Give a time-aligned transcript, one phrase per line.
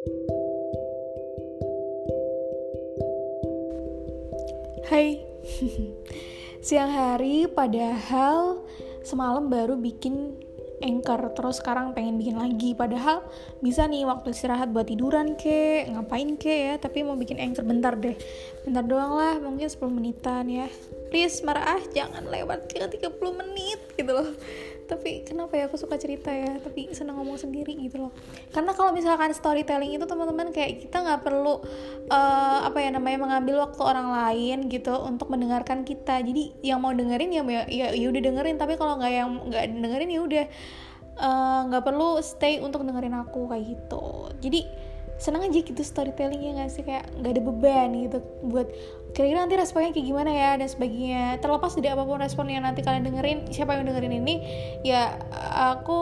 [0.00, 0.08] Hai.
[6.64, 8.64] Siang hari padahal
[9.04, 10.40] semalam baru bikin
[10.80, 12.72] anchor Terus sekarang pengen bikin lagi.
[12.72, 13.28] Padahal
[13.60, 16.80] bisa nih waktu istirahat buat tiduran ke Ngapain ke ya?
[16.80, 18.16] Tapi mau bikin anchor bentar deh.
[18.64, 20.72] Bentar doang lah mungkin 10 menitan ya
[21.10, 24.30] Please marah jangan lewat 30 menit gitu loh.
[24.90, 28.12] Tapi kenapa ya aku suka cerita ya tapi senang ngomong sendiri gitu loh.
[28.50, 31.62] Karena kalau misalkan storytelling itu teman-teman kayak kita nggak perlu
[32.10, 36.18] uh, apa ya namanya mengambil waktu orang lain gitu untuk mendengarkan kita.
[36.22, 38.58] Jadi yang mau dengerin ya ya, ya udah dengerin.
[38.58, 40.44] Tapi kalau nggak yang nggak dengerin ya udah
[41.20, 44.30] eh, nggak uh, perlu stay untuk dengerin aku kayak gitu.
[44.42, 44.90] Jadi
[45.20, 46.82] senang aja gitu storytelling ya nggak sih?
[46.82, 48.66] Kayak nggak ada beban gitu buat
[49.12, 51.38] kira-kira nanti responnya kayak gimana ya dan sebagainya.
[51.42, 54.34] Terlepas dari apa pun respon yang nanti kalian dengerin siapa yang dengerin ini
[54.86, 55.18] ya
[55.74, 56.00] aku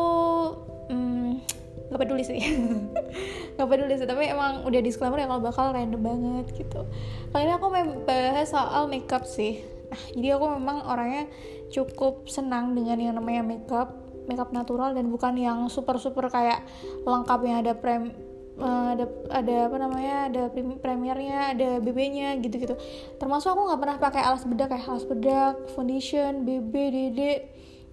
[0.92, 1.40] hmm,
[1.88, 2.38] nggak peduli sih.
[3.58, 6.86] Nggak peduli sih tapi emang udah disclaimer ya kalau bakal random banget gitu.
[7.34, 9.66] Kali ini aku mau bahas soal makeup sih.
[9.90, 11.26] Nah jadi aku memang orangnya
[11.74, 16.62] cukup senang dengan yang namanya makeup makeup natural dan bukan yang super super kayak
[17.02, 18.12] lengkap yang ada prem
[18.58, 22.74] uh, ada ada apa namanya ada premiernya ada BB-nya gitu-gitu.
[23.16, 27.20] Termasuk aku nggak pernah pakai alas bedak kayak alas bedak foundation BB DD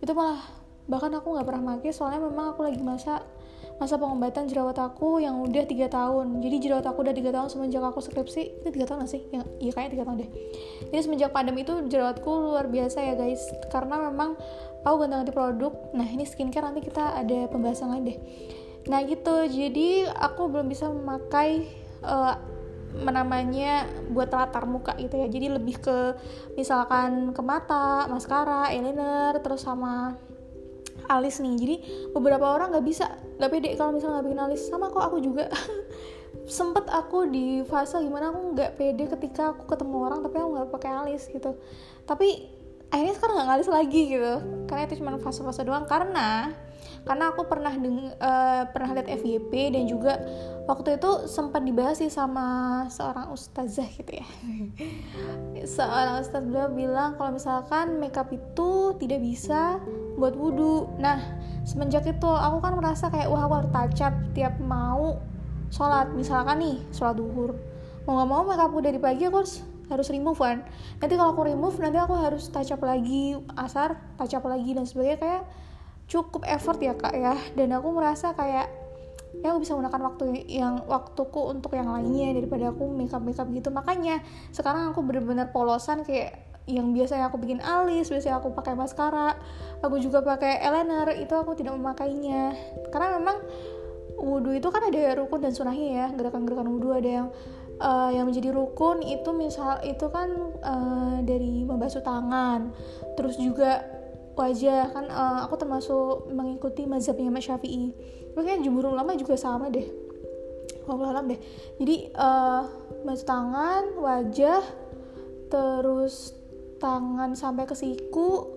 [0.02, 0.42] itu malah
[0.86, 3.26] bahkan aku nggak pernah pakai soalnya memang aku lagi masa
[3.76, 6.40] masa pengobatan jerawat aku yang udah tiga tahun.
[6.40, 8.64] Jadi jerawat aku udah tiga tahun semenjak aku skripsi.
[8.64, 9.28] Itu tiga tahun gak sih?
[9.36, 10.30] Ya, iya kayaknya tiga tahun deh.
[10.96, 13.44] Jadi semenjak pandemi itu jerawatku luar biasa ya guys.
[13.68, 14.40] Karena memang
[14.88, 15.76] aku ganti-ganti produk.
[15.92, 18.20] Nah ini skincare nanti kita ada pembahasan lain deh
[18.86, 19.46] nah gitu.
[19.50, 21.66] Jadi aku belum bisa memakai
[22.06, 22.38] uh,
[22.96, 25.28] namanya buat latar muka gitu ya.
[25.28, 26.16] Jadi lebih ke
[26.56, 30.16] misalkan ke mata maskara eyeliner terus sama
[31.12, 31.56] alis nih.
[31.60, 31.76] Jadi
[32.16, 34.62] beberapa orang nggak bisa nggak pede kalau misalnya nggak bikin alis.
[34.70, 35.52] Sama kok aku juga.
[36.46, 40.70] Sempet aku di fase gimana aku nggak pede ketika aku ketemu orang tapi aku nggak
[40.72, 41.58] pakai alis gitu.
[42.06, 42.54] Tapi
[42.96, 44.34] akhirnya sekarang nggak ngalis lagi gitu.
[44.72, 45.84] Karena itu cuma fase-fase doang.
[45.84, 46.56] Karena
[47.06, 50.18] karena aku pernah deng uh, pernah lihat FYP dan juga
[50.66, 54.26] waktu itu sempat dibahas sih sama seorang ustazah gitu ya.
[55.78, 59.78] Seorang ustazah beliau bilang kalau misalkan makeup itu tidak bisa
[60.18, 61.22] buat wudhu nah
[61.62, 65.22] semenjak itu aku kan merasa kayak wah aku harus up tiap mau
[65.70, 66.10] sholat.
[66.18, 67.54] Misalkan nih sholat duhur.
[68.10, 70.66] Mau nggak mau makeup aku dari pagi aku harus harus remove kan.
[71.02, 74.86] Nanti kalau aku remove nanti aku harus touch up lagi asar touch up lagi dan
[74.86, 75.20] sebagainya.
[75.22, 75.44] Kayak
[76.06, 77.36] cukup effort ya kak ya.
[77.54, 78.68] Dan aku merasa kayak
[79.44, 83.70] ya aku bisa menggunakan waktu yang waktuku untuk yang lainnya daripada aku makeup makeup gitu.
[83.70, 84.24] Makanya
[84.56, 89.38] sekarang aku bener-bener polosan kayak yang biasanya aku bikin alis biasanya aku pakai maskara
[89.86, 92.58] aku juga pakai eyeliner itu aku tidak memakainya.
[92.90, 93.38] Karena memang
[94.16, 97.28] wudhu itu kan ada rukun dan sunahnya ya gerakan-gerakan wudhu ada yang
[97.80, 100.30] uh, yang menjadi rukun itu misal itu kan
[100.64, 102.72] uh, dari membasuh tangan.
[103.16, 103.84] Terus juga
[104.36, 107.96] wajah kan uh, aku termasuk mengikuti mazhabnya Imam Syafi'i.
[108.36, 109.88] Makanya jumhur ulama juga sama deh.
[110.86, 111.40] Alam deh.
[111.82, 112.62] Jadi uh,
[113.02, 114.62] basuh tangan wajah
[115.50, 116.36] terus
[116.78, 118.54] tangan sampai ke siku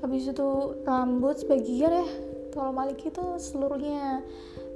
[0.00, 2.08] habis itu rambut sebagian ya.
[2.56, 4.24] Kalau Malik itu seluruhnya.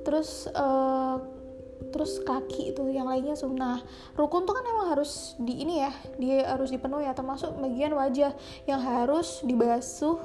[0.04, 1.39] Terus uh,
[1.88, 3.80] terus kaki itu yang lainnya sunnah
[4.14, 8.36] rukun tuh kan emang harus di ini ya dia harus dipenuhi ya termasuk bagian wajah
[8.68, 10.20] yang harus dibasuh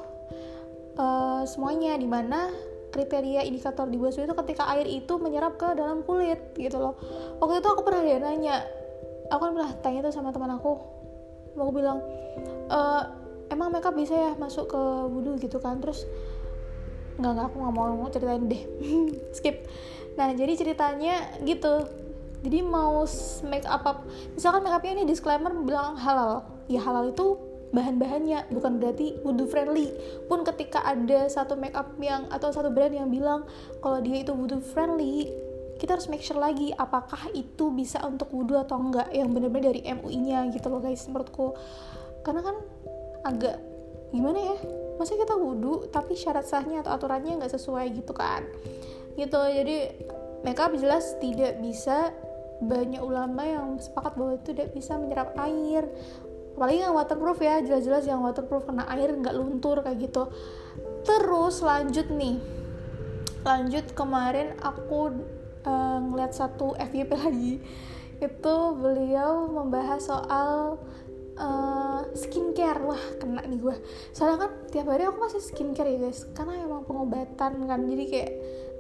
[1.00, 2.52] uh, semuanya di mana
[2.96, 6.96] kriteria indikator di basuh itu ketika air itu menyerap ke dalam kulit gitu loh.
[7.44, 8.64] Waktu itu aku pernah dia nanya
[9.28, 10.80] aku kan pernah tanya tuh sama teman aku
[11.60, 12.00] aku bilang
[12.72, 12.80] e,
[13.52, 15.36] emang makeup bisa ya masuk ke wudhu?
[15.36, 16.08] Gitu kan terus
[17.20, 18.64] nggak nggak aku nggak mau mau ceritain deh.
[19.36, 19.68] Skip
[20.16, 21.88] nah jadi ceritanya gitu.
[22.46, 23.02] Jadi mau
[23.50, 24.06] make up
[24.38, 26.46] misalkan make upnya ini disclaimer bilang halal.
[26.70, 27.42] Ya halal itu
[27.74, 29.90] bahan-bahannya bukan berarti wudhu friendly.
[30.30, 33.50] Pun ketika ada satu makeup yang atau satu brand yang bilang
[33.82, 35.28] kalau dia itu wudhu friendly
[35.76, 39.84] kita harus make sure lagi apakah itu bisa untuk wudhu atau enggak yang benar-benar dari
[39.84, 41.52] MUI-nya gitu loh guys menurutku.
[42.24, 42.56] Karena kan
[43.26, 43.58] agak
[44.14, 44.58] gimana ya
[44.96, 48.48] masa kita wudhu tapi syarat sahnya atau aturannya nggak sesuai gitu kan
[49.16, 49.40] gitu.
[49.40, 49.78] Jadi
[50.46, 52.14] makeup jelas tidak bisa.
[52.56, 55.92] Banyak ulama yang sepakat bahwa itu tidak bisa menyerap air.
[56.56, 60.32] Apalagi yang waterproof ya jelas-jelas yang waterproof kena air nggak luntur kayak gitu.
[61.04, 62.40] Terus lanjut nih.
[63.44, 65.20] Lanjut kemarin aku
[65.68, 67.54] uh, ngeliat satu FYP lagi.
[68.24, 70.80] Itu beliau membahas soal
[71.36, 72.80] uh, skincare.
[72.88, 73.76] Wah kena nih gue
[74.16, 76.24] soalnya kan tiap hari aku masih skincare ya guys.
[76.32, 77.80] Karena emang pengobatan kan.
[77.84, 78.32] Jadi kayak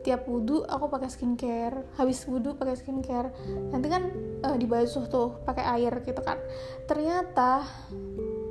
[0.06, 3.34] tiap wudhu aku pakai skincare habis wudhu pakai skincare.
[3.74, 4.13] Nanti kan
[4.46, 6.38] uh, dibasuh tuh pakai air gitu kan.
[6.86, 7.66] Ternyata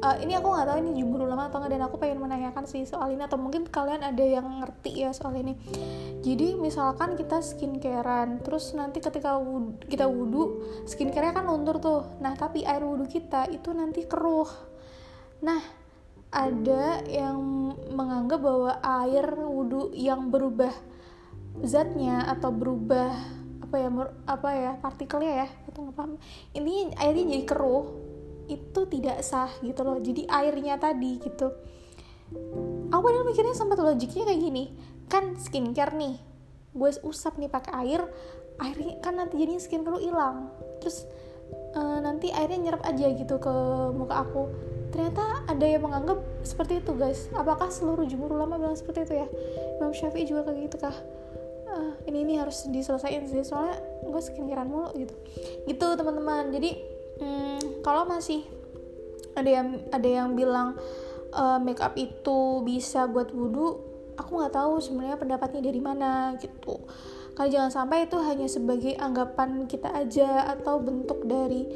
[0.02, 2.82] uh, ini aku nggak tahu ini jumhur ulama atau nggak dan aku pengen menanyakan sih
[2.82, 5.54] soal ini atau mungkin kalian ada yang ngerti ya soal ini.
[6.26, 12.02] Jadi misalkan kita skincarean terus nanti ketika wudhu, kita wudhu skincare kan luntur tuh.
[12.18, 14.50] Nah tapi air wudhu kita itu nanti keruh.
[15.46, 15.62] Nah
[16.34, 17.38] ada yang
[17.94, 20.74] menganggap bahwa air wudhu yang berubah
[21.62, 23.14] zatnya atau berubah
[23.62, 23.88] apa ya
[24.26, 26.12] apa ya partikelnya ya atau nggak paham.
[26.54, 27.84] Ini airnya jadi keruh
[28.50, 29.98] itu tidak sah gitu loh.
[30.02, 31.48] Jadi airnya tadi gitu.
[32.90, 34.64] Aku padahal mikirnya sempat logiknya kayak gini
[35.06, 36.16] kan skincare nih
[36.74, 38.02] gue usap nih pakai air
[38.58, 40.50] airnya kan nanti jadinya skincare lu hilang.
[40.82, 41.06] Terus
[41.74, 43.54] uh, nanti airnya nyerap aja gitu ke
[43.94, 44.50] muka aku.
[44.94, 47.26] Ternyata ada yang menganggap seperti itu guys.
[47.34, 49.26] Apakah seluruh jumhur ulama bilang seperti itu ya?
[49.82, 50.94] Imam Syafi'i juga kayak gitu kah
[51.74, 55.14] uh, ini ini harus diselesaikan sih soalnya gue skincarean mulu gitu.
[55.66, 56.54] Gitu teman-teman.
[56.54, 56.70] Jadi
[57.18, 58.46] hmm, kalau masih
[59.34, 60.78] ada yang ada yang bilang
[61.34, 66.78] uh, make up itu bisa buat wudhu aku nggak tahu sebenarnya pendapatnya dari mana gitu.
[67.34, 71.66] Kalau jangan sampai itu hanya sebagai anggapan kita aja atau bentuk dari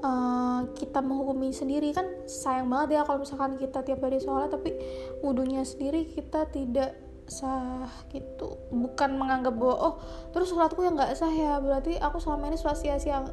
[0.00, 1.92] uh, kita menghukumi sendiri.
[1.92, 4.72] Kan sayang banget ya kalau misalkan kita tiap hari sholat tapi
[5.20, 6.96] wudhunya sendiri kita tidak
[7.26, 8.58] sah gitu.
[8.70, 9.94] Bukan menganggap bahwa oh
[10.34, 13.26] terus sholatku yang nggak sah ya berarti aku selama ini sholat sia-sia.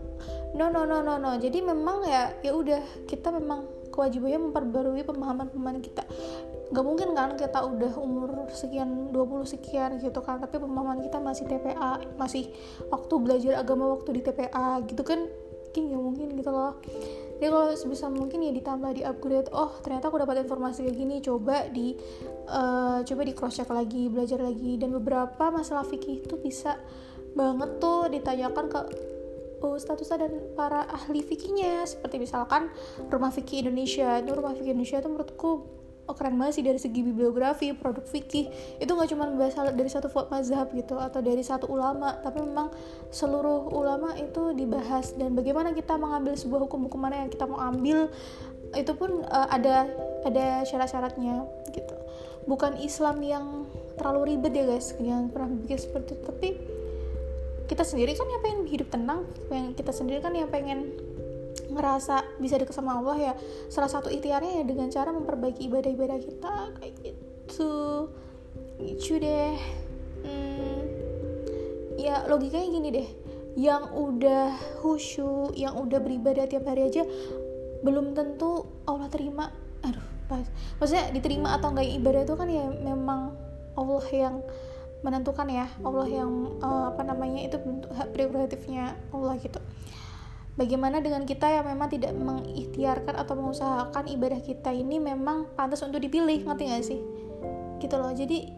[0.53, 1.37] No no no no no.
[1.37, 6.03] Jadi memang ya ya udah kita memang kewajibannya memperbarui pemahaman-pemahaman kita.
[6.69, 11.49] Nggak mungkin kan kita udah umur sekian 20 sekian gitu kan tapi pemahaman kita masih
[11.49, 12.53] TPA masih
[12.93, 15.25] waktu belajar agama waktu di TPA gitu kan.
[15.69, 16.81] Mungkin ya mungkin gitu loh
[17.39, 21.15] jadi kalau sebisa mungkin ya ditambah di upgrade oh ternyata aku dapat informasi kayak gini
[21.23, 21.95] coba di
[22.51, 24.75] uh, coba di cross check lagi belajar lagi.
[24.75, 26.75] Dan beberapa masalah fikih itu bisa
[27.39, 28.79] banget tuh ditanyakan ke
[29.63, 32.67] uh, status dan para ahli fikihnya seperti misalkan
[33.07, 34.19] rumah fikih Indonesia.
[34.19, 35.78] Itu rumah fikih Indonesia itu menurutku
[36.09, 38.49] oh, keren banget sih dari segi bibliografi produk fikih.
[38.81, 42.73] Itu nggak cuma berasal dari satu mazhab gitu atau dari satu ulama tapi memang
[43.13, 45.13] seluruh ulama itu dibahas.
[45.13, 48.09] Dan bagaimana kita mengambil sebuah hukum-hukum mana yang kita mau ambil
[48.73, 49.85] itu pun uh, ada
[50.25, 51.95] ada syarat-syaratnya gitu.
[52.49, 53.45] Bukan Islam yang
[54.01, 56.25] terlalu ribet ya guys jangan pernah pikir seperti itu.
[56.25, 56.49] Tapi
[57.69, 59.21] kita sendiri kan yang pengen hidup tenang
[59.53, 60.89] yang kita sendiri kan yang pengen
[61.69, 63.33] ngerasa bisa deket sama Allah ya
[63.69, 68.09] salah satu ikhtiarnya ya dengan cara memperbaiki ibadah-ibadah kita kayak gitu.
[68.81, 69.55] Gitu deh.
[70.25, 70.79] Hmm,
[71.95, 73.09] ya logikanya gini deh.
[73.59, 74.45] Yang udah
[74.81, 77.05] khusyuk yang udah beribadah tiap hari aja
[77.85, 79.53] belum tentu Allah terima.
[79.85, 80.45] Aduh pas.
[80.81, 83.33] Maksudnya diterima atau enggak ibadah itu kan ya memang
[83.77, 84.35] Allah yang
[85.05, 85.67] menentukan ya.
[85.85, 89.61] Allah yang uh, apa namanya itu bentuk hak prerogatifnya Allah gitu
[90.59, 96.03] Bagaimana dengan kita yang memang tidak mengikhtiarkan atau mengusahakan ibadah kita ini memang pantas untuk
[96.03, 96.99] dipilih, ngerti gak sih?
[97.79, 98.51] Gitu loh, jadi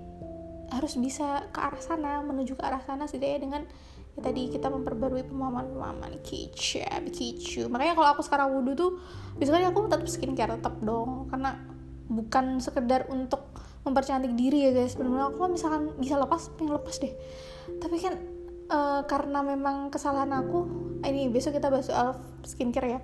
[0.74, 3.62] harus bisa ke arah sana, menuju ke arah sana setidaknya dengan
[4.18, 7.70] ya tadi kita memperbarui pemahaman-pemahaman kicap, kicu.
[7.70, 8.92] Makanya kalau aku sekarang wudhu tuh,
[9.38, 11.54] biasanya aku tetap skincare tetap dong, karena
[12.10, 13.46] bukan sekedar untuk
[13.82, 17.14] mempercantik diri ya guys benar-benar aku misalkan bisa lepas pengen lepas deh
[17.82, 18.14] tapi kan
[18.72, 20.66] uh, karena memang kesalahan aku
[21.04, 22.16] ini besok kita bahas soal
[22.48, 23.00] skincare ya.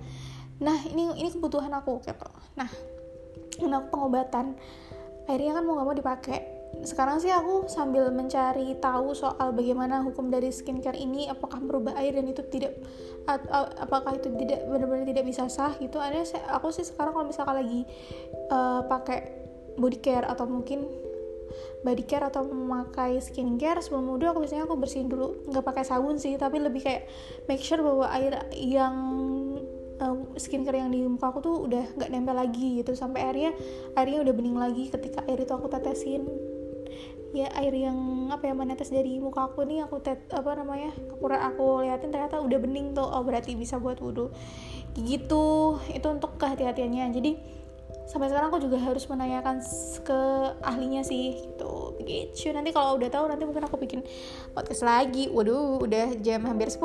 [0.64, 2.28] Nah ini ini kebutuhan aku gitu.
[2.56, 2.70] Nah
[3.60, 4.56] untuk pengobatan.
[5.28, 6.38] Akhirnya kan mau nggak mau dipakai.
[6.84, 12.16] Sekarang sih aku sambil mencari tahu soal bagaimana hukum dari skincare ini apakah merubah air
[12.16, 12.76] dan itu tidak
[13.80, 16.00] apakah itu tidak benar-benar tidak bisa sah gitu.
[16.00, 17.80] Ada aku sih sekarang kalau misalkan lagi
[18.52, 20.88] uh, pakai body care atau mungkin
[21.86, 25.46] body care atau memakai skincare sebelum wudhu aku biasanya aku bersihin dulu.
[25.46, 27.06] Nggak pakai sabun sih tapi lebih kayak
[27.46, 28.94] make sure bahwa air yang
[30.02, 32.94] uh, skincare yang di muka aku tuh udah nggak nempel lagi gitu.
[32.94, 33.54] Sampai airnya
[33.94, 36.26] airnya udah bening lagi ketika air itu aku tetesin.
[37.36, 41.28] Ya air yang apa ya menetes dari muka aku nih aku tet apa namanya aku
[41.28, 43.04] aku liatin ternyata udah bening tuh.
[43.04, 44.32] Oh berarti bisa buat wudhu.
[44.96, 45.46] Gitu.
[45.92, 47.04] Itu untuk kehati-hatiannya.
[47.12, 47.32] Jadi
[48.08, 49.60] sampai sekarang aku juga harus menanyakan
[50.00, 50.20] ke
[50.64, 51.92] ahlinya sih gitu.
[52.00, 54.00] Begitu nanti kalau udah tahu nanti mungkin aku bikin
[54.56, 55.28] podcast lagi.
[55.28, 56.80] Waduh udah jam hampir 10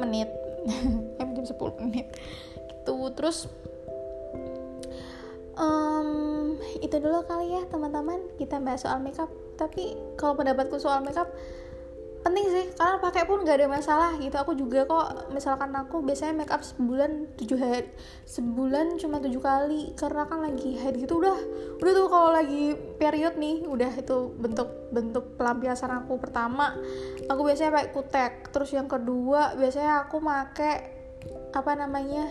[0.00, 0.32] menit.
[1.20, 1.52] Jam 10
[1.84, 2.08] menit.
[2.56, 2.96] Gitu.
[3.12, 3.44] Terus
[5.60, 8.24] um, itu dulu kali ya teman-teman.
[8.40, 9.28] Kita bahas soal makeup.
[9.60, 11.28] Tapi kalau pendapatku soal makeup
[12.24, 14.32] penting sih karena pakai pun nggak ada masalah gitu.
[14.40, 17.92] Aku juga kok misalkan aku biasanya make up sebulan tujuh hari
[18.24, 19.92] sebulan cuma tujuh kali.
[19.92, 21.36] Karena kan lagi head gitu udah
[21.84, 26.72] udah tuh kalau lagi period nih udah itu bentuk bentuk pelampiasan aku pertama.
[27.28, 28.32] Aku biasanya pakai kutek.
[28.48, 30.96] Terus yang kedua biasanya aku pakai
[31.52, 32.24] apa namanya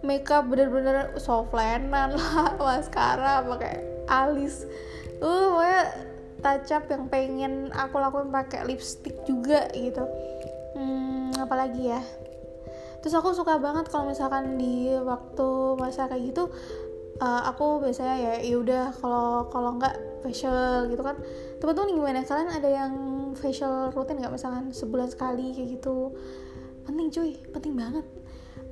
[0.00, 4.64] makeup bener-bener soft lanan lah maskara pakai alis.
[5.20, 6.15] Uh pokoknya
[6.46, 10.06] touch up yang pengen aku lakuin pakai lipstick juga gitu.
[10.78, 11.98] Hmm, apalagi ya.
[13.02, 16.46] Terus aku suka banget kalau misalkan di waktu masa kayak gitu
[17.18, 21.18] uh, aku biasanya ya ya udah kalau kalau nggak facial gitu kan.
[21.58, 22.20] Teman-teman gimana?
[22.22, 22.92] Kalian ada yang
[23.34, 26.14] facial rutin nggak misalkan sebulan sekali kayak gitu?
[26.86, 28.06] Penting cuy penting banget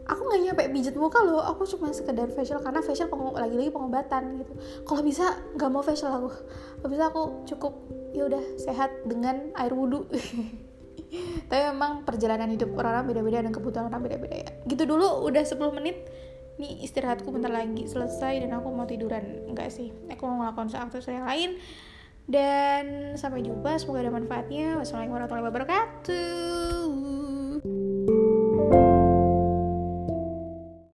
[0.05, 4.53] aku nggak nyampe pijat muka loh aku cuma sekedar facial karena facial lagi-lagi pengobatan gitu.
[4.85, 6.31] Kalau bisa nggak mau facial aku.
[6.81, 7.73] Kalau bisa aku cukup
[8.13, 10.05] ya udah sehat dengan air wudhu.
[11.49, 14.51] Tapi memang perjalanan hidup orang-orang beda-beda dan kebutuhan orang beda-beda ya.
[14.69, 15.97] Gitu dulu udah 10 menit.
[16.61, 17.89] Nih istirahatku bentar lagi.
[17.89, 19.49] Selesai dan aku mau tiduran.
[19.49, 21.51] Enggak sih aku mau ngelakuin seaktivitas yang lain.
[22.25, 24.81] Dan sampai jumpa semoga ada manfaatnya.
[24.81, 27.04] Wassalamualaikum warahmatullahi wabarakatuh